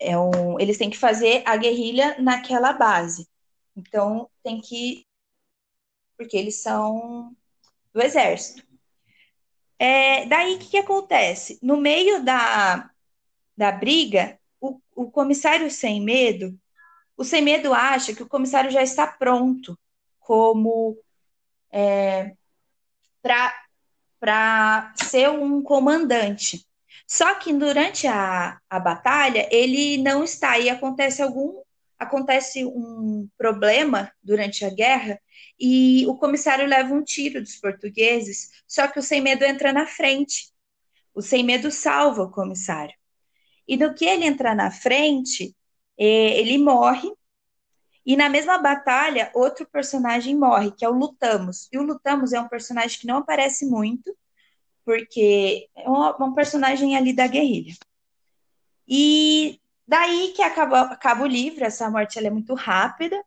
[0.00, 3.28] é um, eles têm que fazer a guerrilha naquela base.
[3.76, 5.06] Então, tem que.
[6.20, 7.34] Porque eles são
[7.94, 8.62] do exército.
[9.78, 11.58] É, daí, o que, que acontece?
[11.62, 12.90] No meio da,
[13.56, 16.60] da briga, o, o comissário Sem Medo.
[17.16, 19.78] O Sem Medo acha que o comissário já está pronto
[20.18, 20.98] como
[21.72, 22.34] é,
[23.22, 26.66] para ser um comandante.
[27.06, 31.59] Só que durante a, a batalha ele não está e acontece algum
[32.00, 35.20] acontece um problema durante a guerra
[35.58, 39.86] e o comissário leva um tiro dos portugueses, só que o sem medo entra na
[39.86, 40.50] frente.
[41.14, 42.94] O sem medo salva o comissário.
[43.68, 45.54] E no que ele entra na frente,
[45.98, 47.12] é, ele morre
[48.04, 51.68] e na mesma batalha, outro personagem morre, que é o Lutamos.
[51.70, 54.16] E o Lutamos é um personagem que não aparece muito,
[54.84, 57.74] porque é um, um personagem ali da guerrilha.
[58.88, 63.20] E daí que acaba, acaba o livro, essa morte ela é muito rápida.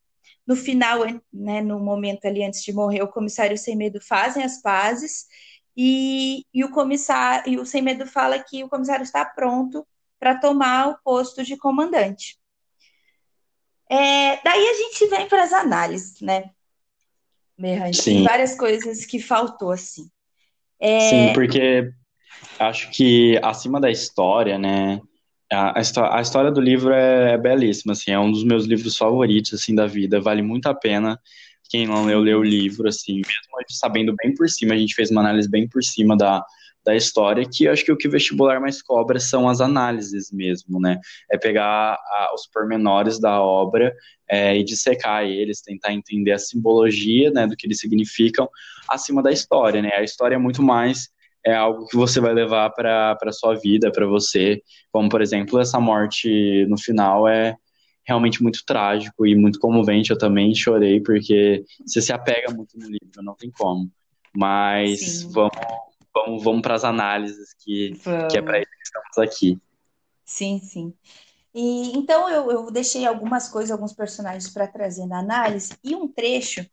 [0.47, 0.99] No final,
[1.31, 5.25] né, no momento ali antes de morrer, o comissário Sem Medo fazem as pazes
[5.75, 9.85] e, e o comissário e o Sem Medo fala que o comissário está pronto
[10.17, 12.37] para tomar o posto de comandante.
[13.89, 16.49] É, daí a gente vem para as análises, né?
[18.03, 20.09] Tem várias coisas que faltou, assim.
[20.79, 21.09] É...
[21.09, 21.91] Sim, porque
[22.57, 25.01] acho que acima da história, né?
[25.53, 29.53] A, a, história do livro é, é, belíssima, assim, é um dos meus livros favoritos,
[29.53, 31.19] assim, da vida, vale muito a pena
[31.69, 35.09] quem não leu, leu o livro, assim, mesmo sabendo bem por cima, a gente fez
[35.09, 36.45] uma análise bem por cima da,
[36.85, 40.79] da história, que acho que o que o vestibular mais cobra são as análises mesmo,
[40.79, 40.99] né?
[41.31, 43.95] É pegar a, os pormenores da obra
[44.29, 48.47] é, e dissecar eles, tentar entender a simbologia, né, do que eles significam,
[48.87, 49.93] acima da história, né?
[49.95, 51.09] A história é muito mais
[51.45, 55.59] é algo que você vai levar para a sua vida, para você, como por exemplo
[55.59, 57.55] essa morte no final é
[58.05, 60.11] realmente muito trágico e muito comovente.
[60.11, 63.89] Eu também chorei porque você se apega muito no livro, não tem como.
[64.35, 65.29] Mas Sim.
[65.31, 65.51] vamos
[66.13, 67.93] vamos, vamos para as análises que,
[68.29, 69.59] que é para isso que estamos aqui.
[70.23, 70.93] Sim, sim.
[71.53, 76.07] E então eu, eu deixei algumas coisas, alguns personagens para trazer na análise, e um
[76.07, 76.65] trecho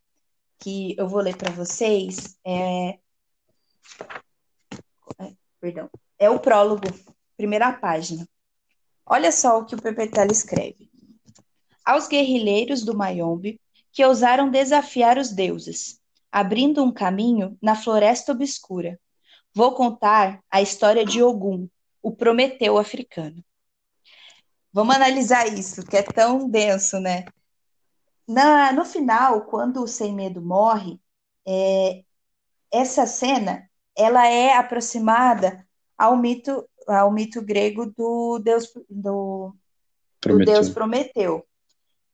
[0.58, 2.98] que eu vou ler para vocês é...
[5.60, 5.90] Perdão.
[6.18, 6.86] É o prólogo,
[7.36, 8.26] primeira página.
[9.04, 10.90] Olha só o que o Pepe Tela escreve.
[11.84, 13.60] Aos guerrilheiros do Mayombe
[13.92, 18.98] que ousaram desafiar os deuses, abrindo um caminho na floresta obscura,
[19.52, 21.68] Vou contar a história de Ogum,
[22.00, 23.44] o Prometeu africano.
[24.72, 27.24] Vamos analisar isso, que é tão denso, né?
[28.28, 31.00] Na, no final, quando o Sem Medo morre,
[31.44, 32.04] é,
[32.70, 39.54] essa cena ela é aproximada ao mito, ao mito grego do Deus, do,
[40.22, 41.44] do Deus Prometeu.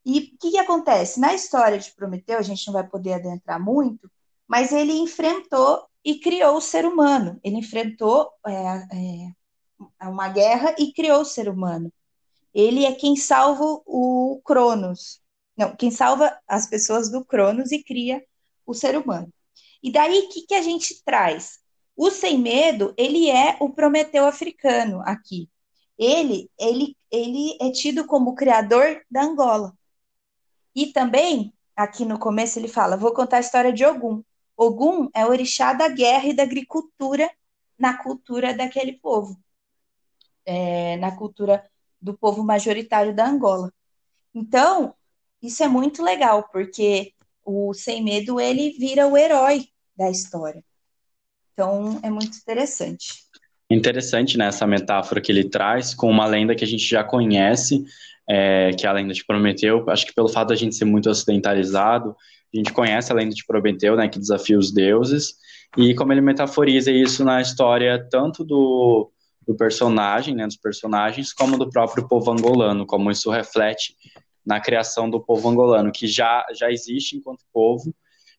[0.05, 1.19] E o que, que acontece?
[1.19, 4.09] Na história de Prometeu, a gente não vai poder adentrar muito,
[4.47, 7.39] mas ele enfrentou e criou o ser humano.
[7.43, 9.33] Ele enfrentou é,
[10.01, 11.91] é, uma guerra e criou o ser humano.
[12.53, 15.21] Ele é quem salva o Cronos.
[15.57, 18.23] Não, quem salva as pessoas do Cronos e cria
[18.65, 19.31] o ser humano.
[19.83, 21.59] E daí, o que, que a gente traz?
[21.97, 25.49] O Sem Medo, ele é o Prometeu africano aqui.
[25.97, 29.73] Ele, ele, ele é tido como criador da Angola.
[30.75, 34.23] E também, aqui no começo, ele fala: vou contar a história de Ogum,
[34.57, 37.29] Ogum é o orixá da guerra e da agricultura
[37.77, 39.39] na cultura daquele povo,
[40.45, 41.69] é, na cultura
[42.01, 43.71] do povo majoritário da Angola.
[44.33, 44.95] Então,
[45.41, 47.13] isso é muito legal, porque
[47.45, 50.63] o Sem Medo ele vira o herói da história.
[51.57, 53.15] Então, é muito interessante.
[53.67, 57.83] Interessante, né, essa metáfora que ele traz com uma lenda que a gente já conhece,
[58.29, 59.83] é, que é a lenda de Prometeu.
[59.89, 62.15] Acho que pelo fato da gente ser muito ocidentalizado,
[62.53, 65.33] a gente conhece a lenda de Prometeu, né, que desafia os deuses,
[65.75, 69.11] e como ele metaforiza isso na história tanto do,
[69.47, 73.95] do personagem, né, dos personagens, como do próprio povo angolano, como isso reflete
[74.45, 77.91] na criação do povo angolano, que já, já existe enquanto povo,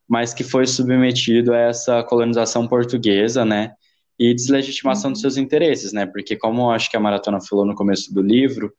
[0.08, 3.72] mas que foi submetido a essa colonização portuguesa, né,
[4.18, 5.30] e deslegitimação dos uhum.
[5.30, 8.72] seus interesses, né, porque como acho que a Maratona falou no começo do livro,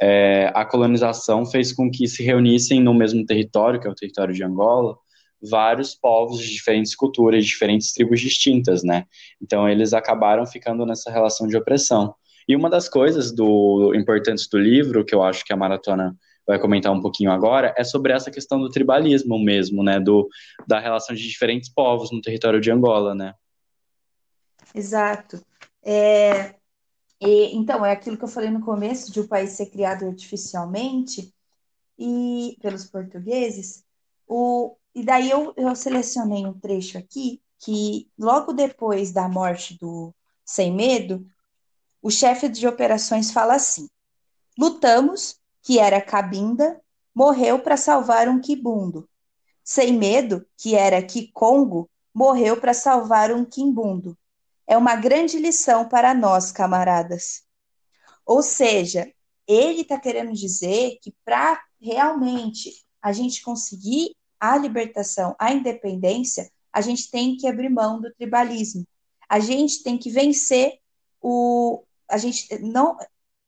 [0.00, 4.34] é, a colonização fez com que se reunissem no mesmo território, que é o território
[4.34, 4.96] de Angola,
[5.42, 9.04] vários povos de diferentes culturas, de diferentes tribos distintas, né?
[9.40, 12.14] Então eles acabaram ficando nessa relação de opressão.
[12.48, 16.14] E uma das coisas do importantes do livro, que eu acho que a maratona
[16.46, 19.98] vai comentar um pouquinho agora, é sobre essa questão do tribalismo mesmo, né?
[19.98, 20.28] Do,
[20.66, 23.34] da relação de diferentes povos no território de Angola, né?
[24.74, 25.44] Exato.
[25.82, 26.54] É,
[27.20, 31.32] e, então, é aquilo que eu falei no começo, de o país ser criado artificialmente
[31.98, 33.84] e pelos portugueses.
[34.26, 40.14] O, e daí eu, eu selecionei um trecho aqui que, logo depois da morte do
[40.44, 41.26] Sem Medo,
[42.02, 43.88] o chefe de operações fala assim:
[44.58, 46.80] Lutamos, que era Cabinda,
[47.14, 49.08] morreu para salvar um quibundo.
[49.64, 54.16] Sem Medo, que era Kikongo, morreu para salvar um quimbundo
[54.66, 57.42] é uma grande lição para nós, camaradas.
[58.24, 59.10] Ou seja,
[59.46, 66.80] ele está querendo dizer que para realmente a gente conseguir a libertação, a independência, a
[66.80, 68.84] gente tem que abrir mão do tribalismo.
[69.28, 70.78] A gente tem que vencer
[71.20, 71.84] o.
[72.08, 72.96] A gente não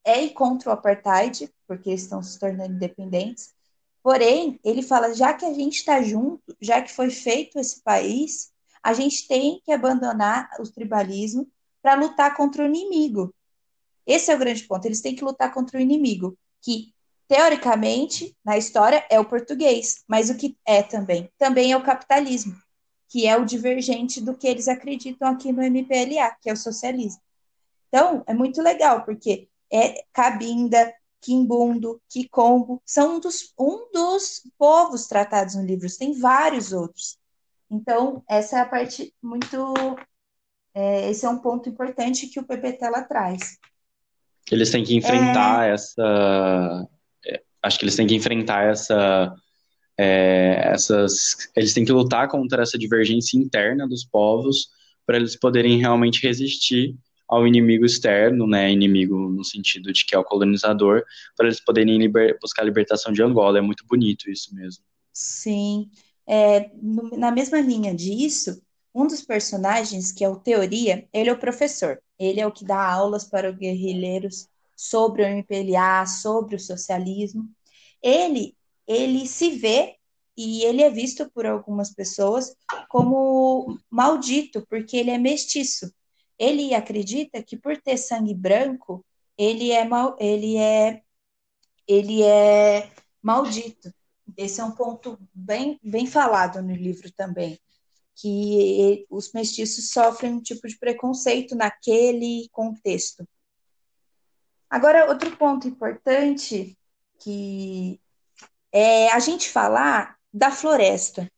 [0.09, 3.53] é ir contra o apartheid, porque eles estão se tornando independentes.
[4.01, 8.51] Porém, ele fala: já que a gente está junto, já que foi feito esse país,
[8.81, 11.47] a gente tem que abandonar o tribalismo
[11.81, 13.33] para lutar contra o inimigo.
[14.05, 14.85] Esse é o grande ponto.
[14.85, 16.93] Eles têm que lutar contra o inimigo, que
[17.27, 21.29] teoricamente, na história, é o português, mas o que é também?
[21.37, 22.55] Também é o capitalismo,
[23.07, 27.21] que é o divergente do que eles acreditam aqui no MPLA, que é o socialismo.
[27.87, 35.07] Então, é muito legal, porque é Cabinda, Quimbundo, Kikongo, são um dos, um dos povos
[35.07, 37.17] tratados no livro, tem vários outros.
[37.69, 39.73] Então, essa é a parte muito.
[40.73, 43.57] É, esse é um ponto importante que o PPTela traz.
[44.51, 45.73] Eles têm que enfrentar é...
[45.73, 46.87] essa.
[47.25, 49.33] É, acho que eles têm que enfrentar essa.
[49.97, 54.69] É, essas, eles têm que lutar contra essa divergência interna dos povos
[55.05, 56.95] para eles poderem realmente resistir
[57.29, 61.03] ao inimigo externo, né, inimigo no sentido de que é o colonizador,
[61.37, 63.59] para eles poderem liber, buscar a libertação de Angola.
[63.59, 64.83] É muito bonito isso mesmo.
[65.13, 65.91] Sim.
[66.27, 68.59] É, no, na mesma linha disso,
[68.93, 72.01] um dos personagens, que é o Teoria, ele é o professor.
[72.17, 77.47] Ele é o que dá aulas para os guerrilheiros sobre o MPLA, sobre o socialismo.
[78.01, 78.55] Ele,
[78.87, 79.95] ele se vê
[80.35, 82.55] e ele é visto por algumas pessoas
[82.87, 85.91] como maldito, porque ele é mestiço.
[86.39, 89.05] Ele acredita que por ter sangue branco,
[89.37, 91.03] ele é mal, ele é
[91.87, 92.89] ele é
[93.21, 93.93] maldito.
[94.37, 97.59] Esse é um ponto bem, bem falado no livro também,
[98.15, 103.27] que os mestiços sofrem um tipo de preconceito naquele contexto.
[104.69, 106.77] Agora, outro ponto importante
[107.19, 107.99] que
[108.71, 111.29] é a gente falar da floresta.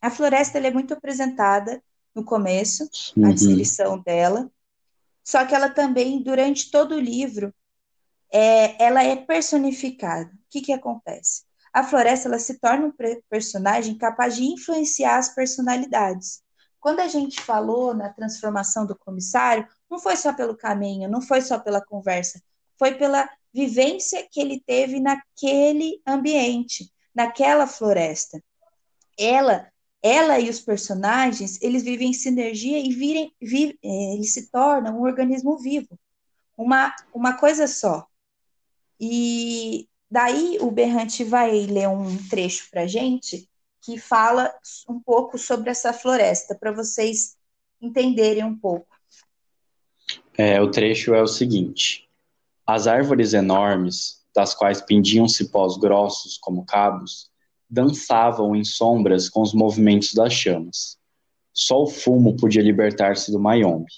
[0.00, 1.82] A floresta é muito apresentada
[2.18, 3.26] no começo, uhum.
[3.26, 4.50] a descrição dela,
[5.24, 7.52] só que ela também, durante todo o livro,
[8.32, 10.30] é, ela é personificada.
[10.30, 11.48] O que, que acontece?
[11.72, 12.92] a floresta ela se torna um
[13.28, 16.42] personagem capaz de influenciar as personalidades.
[16.80, 21.40] Quando a gente falou na transformação do comissário, não foi só pelo caminho, não foi
[21.40, 22.42] só pela conversa,
[22.78, 28.42] foi pela vivência que ele teve naquele ambiente, naquela floresta.
[29.18, 29.70] Ela,
[30.02, 34.98] ela e os personagens, eles vivem em sinergia e virem, vir, é, eles se tornam
[34.98, 35.98] um organismo vivo,
[36.56, 38.06] uma, uma coisa só.
[39.00, 43.48] E Daí o Berrante vai ler um trecho para gente
[43.82, 44.52] que fala
[44.88, 47.36] um pouco sobre essa floresta, para vocês
[47.80, 48.86] entenderem um pouco.
[50.36, 52.08] É, o trecho é o seguinte:
[52.66, 57.30] as árvores enormes, das quais pendiam cipós grossos como cabos,
[57.68, 60.96] dançavam em sombras com os movimentos das chamas.
[61.52, 63.90] só o fumo podia libertar-se do Mayombe.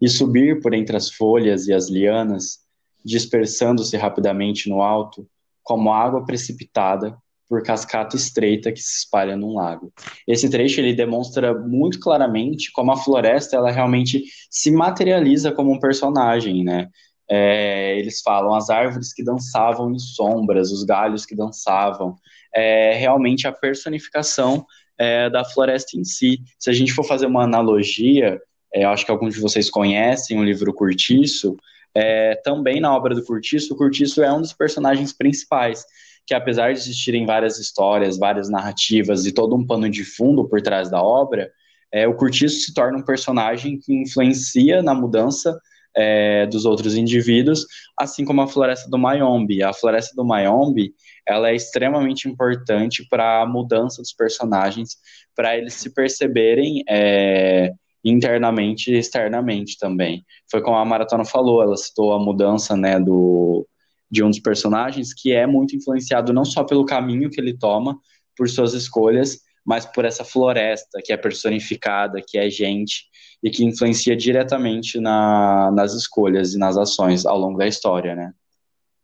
[0.00, 2.60] E subir por entre as folhas e as lianas,
[3.04, 5.28] dispersando-se rapidamente no alto,
[5.62, 7.16] como água precipitada
[7.48, 9.92] por cascata estreita que se espalha num lago.
[10.26, 15.78] Esse trecho ele demonstra muito claramente como a floresta ela realmente se materializa como um
[15.78, 16.88] personagem, né?
[17.36, 22.14] É, eles falam as árvores que dançavam em sombras, os galhos que dançavam,
[22.54, 24.64] é realmente a personificação
[24.96, 26.38] é, da floresta em si.
[26.60, 28.40] Se a gente for fazer uma analogia,
[28.72, 31.56] é, acho que alguns de vocês conhecem o livro Curtiço,
[31.92, 35.84] é, também na obra do Curtiço, o Curtiço é um dos personagens principais,
[36.24, 40.62] que apesar de existirem várias histórias, várias narrativas e todo um pano de fundo por
[40.62, 41.50] trás da obra,
[41.92, 45.58] é, o Curtiço se torna um personagem que influencia na mudança
[45.96, 47.66] é, dos outros indivíduos,
[47.98, 49.62] assim como a floresta do Mayombe.
[49.62, 50.94] A floresta do Mayombe,
[51.26, 54.96] ela é extremamente importante para a mudança dos personagens,
[55.34, 57.72] para eles se perceberem é,
[58.04, 60.24] internamente e externamente também.
[60.50, 63.66] Foi como a Maratona falou, ela citou a mudança né, do,
[64.10, 67.98] de um dos personagens, que é muito influenciado não só pelo caminho que ele toma,
[68.36, 73.04] por suas escolhas, mas por essa floresta que é personificada, que é gente
[73.42, 78.32] e que influencia diretamente na, nas escolhas e nas ações ao longo da história, né?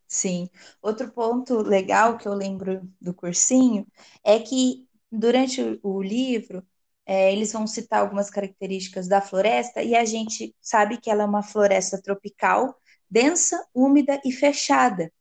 [0.07, 0.49] Sim.
[0.81, 3.87] Outro ponto legal que eu lembro do cursinho
[4.23, 6.63] é que durante o, livro
[7.05, 11.25] é, eles vão citar algumas características da floresta e a gente sabe que ela é
[11.25, 12.75] uma floresta tropical,
[13.09, 15.11] densa, úmida e fechada.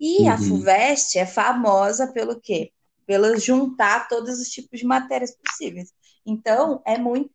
[0.00, 0.30] E uhum.
[0.30, 2.72] a FUVEST é famosa pelo quê?
[3.08, 5.94] pelo juntar todos os tipos de matérias possíveis.
[6.28, 7.30] Então, é muito,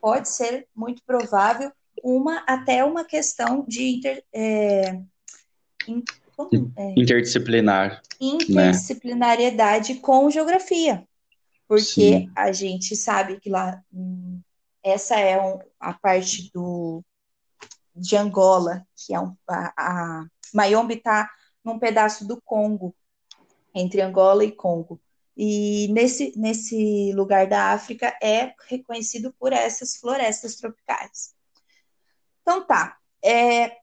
[0.00, 1.70] pode, ser muito provável
[2.02, 5.02] uma até uma questão de inter, é,
[5.86, 6.02] in,
[6.34, 8.00] como, é, interdisciplinar.
[8.18, 10.00] Interdisciplinariedade né?
[10.00, 11.06] com geografia.
[11.68, 12.32] Porque Sim.
[12.34, 14.40] a gente sabe que lá hum,
[14.82, 17.04] essa é um, a parte do
[17.94, 21.28] de Angola, que é um, a, a Mayombe está
[21.62, 22.94] num pedaço do Congo,
[23.74, 24.98] entre Angola e Congo.
[25.40, 31.32] E nesse, nesse lugar da África é reconhecido por essas florestas tropicais.
[32.42, 33.76] Então tá, é,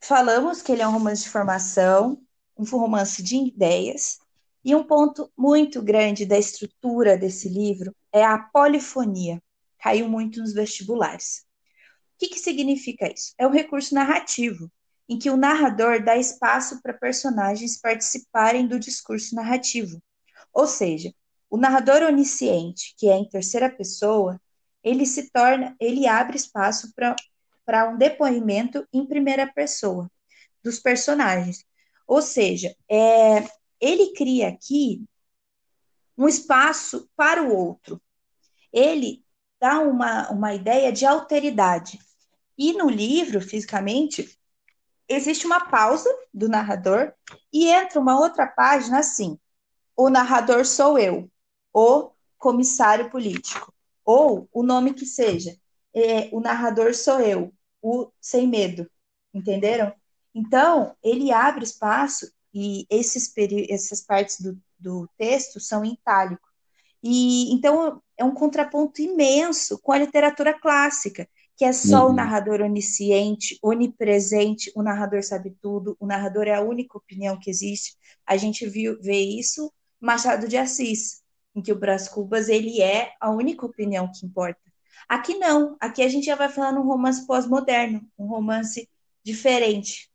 [0.00, 2.22] falamos que ele é um romance de formação,
[2.56, 4.18] um romance de ideias,
[4.64, 9.42] e um ponto muito grande da estrutura desse livro é a polifonia.
[9.78, 11.44] Caiu muito nos vestibulares.
[12.14, 13.34] O que, que significa isso?
[13.36, 14.72] É um recurso narrativo,
[15.06, 20.02] em que o narrador dá espaço para personagens participarem do discurso narrativo
[20.54, 21.12] ou seja,
[21.50, 24.40] o narrador onisciente, que é em terceira pessoa,
[24.82, 30.10] ele se torna, ele abre espaço para um depoimento em primeira pessoa
[30.62, 31.64] dos personagens.
[32.06, 33.44] Ou seja, é,
[33.80, 35.04] ele cria aqui
[36.16, 38.00] um espaço para o outro.
[38.72, 39.24] Ele
[39.60, 41.98] dá uma, uma ideia de alteridade.
[42.56, 44.38] E no livro, fisicamente,
[45.08, 47.12] existe uma pausa do narrador
[47.52, 49.38] e entra uma outra página assim:
[49.96, 51.30] o narrador sou eu,
[51.72, 53.72] o comissário político,
[54.04, 55.56] ou o nome que seja,
[55.94, 58.90] é, o narrador sou eu, o sem medo,
[59.32, 59.92] entenderam?
[60.34, 63.32] Então, ele abre espaço e esses
[63.68, 66.48] essas partes do, do texto são em itálico.
[67.02, 72.12] E então é um contraponto imenso com a literatura clássica, que é só uhum.
[72.12, 77.50] o narrador onisciente, onipresente, o narrador sabe tudo, o narrador é a única opinião que
[77.50, 77.96] existe.
[78.26, 79.72] A gente viu, vê isso
[80.04, 81.22] Machado de Assis,
[81.56, 84.60] em que o Brás Cubas ele é a única opinião que importa.
[85.08, 88.86] Aqui não, aqui a gente já vai falar num romance pós-moderno, um romance
[89.22, 90.10] diferente.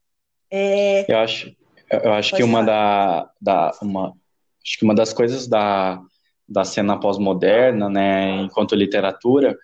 [0.51, 1.11] É...
[1.11, 1.55] Eu acho,
[1.91, 4.15] eu acho que uma da, da uma,
[4.63, 5.99] acho que uma das coisas da,
[6.47, 9.57] da cena pós-moderna, né, enquanto literatura,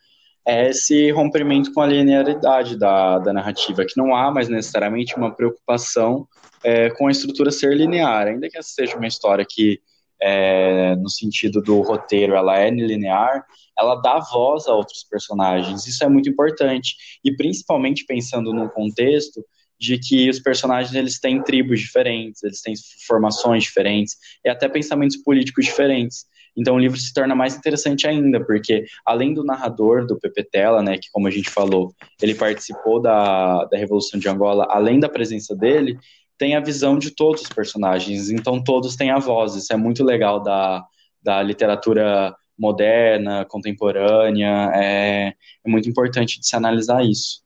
[0.48, 5.32] é esse rompimento com a linearidade da, da narrativa, que não há mais necessariamente uma
[5.32, 6.28] preocupação
[6.64, 9.80] é, com a estrutura ser linear, ainda que essa seja uma história que
[10.28, 13.46] é, no sentido do roteiro, ela é linear,
[13.78, 15.86] ela dá voz a outros personagens.
[15.86, 16.96] Isso é muito importante.
[17.24, 19.46] E principalmente pensando num contexto
[19.80, 22.74] de que os personagens eles têm tribos diferentes, eles têm
[23.06, 26.26] formações diferentes e até pensamentos políticos diferentes.
[26.58, 30.82] Então o livro se torna mais interessante ainda, porque além do narrador, do Pepe Tela,
[30.82, 35.10] né, que como a gente falou, ele participou da, da Revolução de Angola, além da
[35.10, 36.00] presença dele,
[36.38, 39.56] tem a visão de todos os personagens, então todos têm a voz.
[39.56, 40.86] Isso é muito legal da,
[41.22, 47.44] da literatura moderna, contemporânea, é, é muito importante de se analisar isso.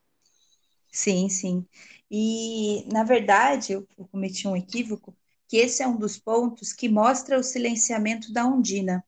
[0.90, 1.66] Sim, sim.
[2.10, 5.16] E, na verdade, eu cometi um equívoco,
[5.48, 9.04] que esse é um dos pontos que mostra o silenciamento da Undina.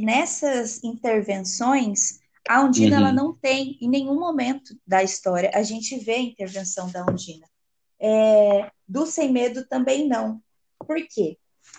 [0.00, 3.02] Nessas intervenções, A Undina uhum.
[3.02, 7.46] ela não tem, em nenhum momento da história, a gente vê a intervenção da Undina.
[8.00, 10.42] É, do Sem Medo também não.
[10.78, 11.36] Por quê?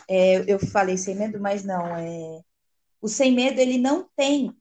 [0.07, 1.95] É, eu falei sem medo, mas não.
[1.95, 2.41] É,
[3.01, 4.53] o sem medo ele não tem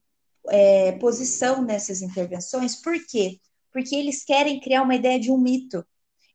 [0.49, 2.77] é, posição nessas intervenções.
[2.77, 3.39] Por quê?
[3.73, 5.85] Porque eles querem criar uma ideia de um mito.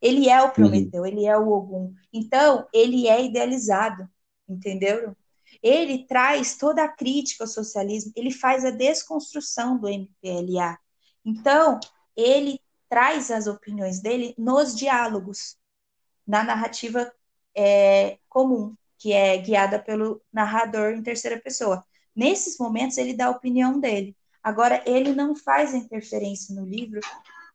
[0.01, 0.51] Ele é o.
[0.51, 1.07] Prometeu, uhum.
[1.07, 1.93] ele é o Ogum.
[2.11, 4.07] Então, ele é idealizado,
[4.47, 5.15] entendeu?
[5.61, 10.77] Ele traz toda a crítica ao socialismo, ele faz a desconstrução do MPLA.
[11.23, 11.79] Então,
[12.17, 12.59] ele
[12.93, 15.57] traz as opiniões dele nos diálogos,
[16.27, 17.11] na narrativa
[17.55, 21.83] é, comum, que é guiada pelo narrador em terceira pessoa.
[22.15, 24.15] Nesses momentos, ele dá a opinião dele.
[24.43, 26.99] Agora, ele não faz interferência no livro.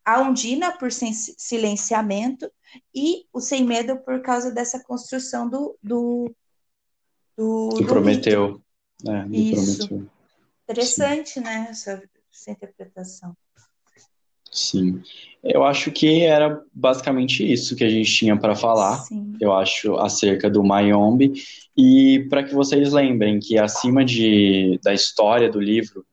[0.05, 2.51] A Undina, por silenciamento,
[2.93, 5.79] e o Sem Medo, por causa dessa construção do.
[5.81, 6.35] do,
[7.37, 8.61] do, do Prometeu.
[9.07, 9.87] É, Isso.
[9.87, 10.11] Prometeu.
[10.65, 11.41] Interessante, Sim.
[11.43, 13.37] né, essa, essa interpretação.
[14.51, 15.01] Sim.
[15.43, 19.35] Eu acho que era basicamente isso que a gente tinha para falar, Sim.
[19.41, 21.33] eu acho, acerca do Mayombe.
[21.77, 26.05] E para que vocês lembrem que acima de, da história do livro,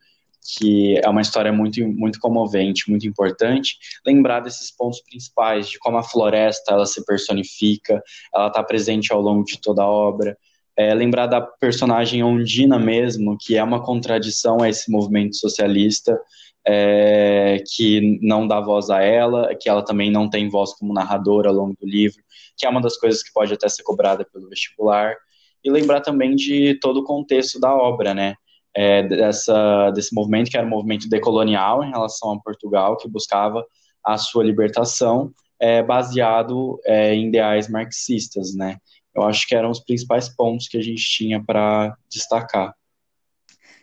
[0.45, 5.97] que é uma história muito, muito comovente, muito importante, lembrar desses pontos principais, de como
[5.97, 8.01] a floresta ela se personifica,
[8.33, 10.37] ela está presente ao longo de toda a obra.
[10.77, 16.19] É, lembrar da personagem Ondina mesmo, que é uma contradição a esse movimento socialista,
[16.67, 21.49] é, que não dá voz a ela, que ela também não tem voz como narradora
[21.49, 22.21] ao longo do livro,
[22.57, 25.15] que é uma das coisas que pode até ser cobrada pelo vestibular,
[25.63, 28.35] e lembrar também de todo o contexto da obra, né?
[28.77, 33.65] É, dessa, desse movimento que era um movimento decolonial em relação a Portugal, que buscava
[34.03, 35.33] a sua libertação,
[35.65, 38.77] é, baseado é, em ideais marxistas, né?
[39.15, 42.75] Eu acho que eram os principais pontos que a gente tinha para destacar.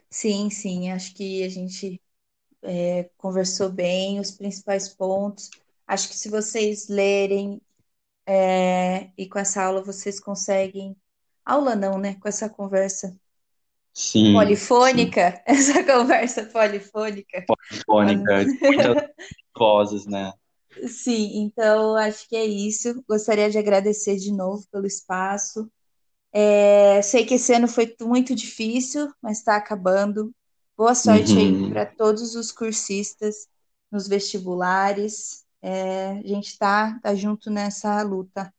[0.08, 2.00] Sim, sim, acho que a gente
[2.62, 5.50] é, conversou bem os principais pontos.
[5.84, 7.60] Acho que se vocês lerem
[8.24, 10.94] é, e com essa aula vocês conseguem.
[11.44, 12.14] Aula não, né?
[12.20, 13.16] Com essa conversa
[13.92, 15.42] sim, polifônica, sim.
[15.46, 17.44] essa conversa polifônica.
[17.44, 19.08] Polifônica, muitas
[19.58, 20.32] vozes, né?
[20.86, 23.02] Sim, então acho que é isso.
[23.08, 25.70] Gostaria de agradecer de novo pelo espaço.
[26.32, 30.32] É, sei que esse ano foi muito difícil, mas está acabando.
[30.76, 31.38] Boa sorte uhum.
[31.38, 33.46] aí para todos os cursistas
[33.90, 35.44] nos vestibulares.
[35.60, 38.52] É, a gente está tá junto nessa luta.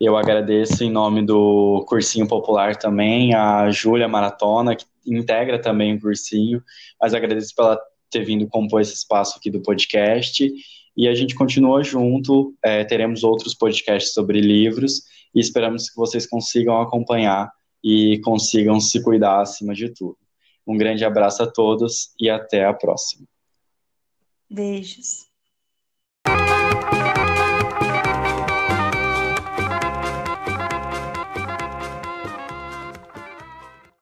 [0.00, 6.00] Eu agradeço em nome do Cursinho Popular também, a Júlia Maratona, que integra também o
[6.00, 6.62] cursinho,
[7.00, 7.80] mas agradeço pela
[8.10, 10.50] ter vindo compor esse espaço aqui do podcast.
[10.96, 15.02] E a gente continua junto, é, teremos outros podcasts sobre livros
[15.34, 17.50] e esperamos que vocês consigam acompanhar
[17.84, 20.16] e consigam se cuidar acima de tudo.
[20.66, 23.26] Um grande abraço a todos e até a próxima.
[24.50, 25.26] Beijos.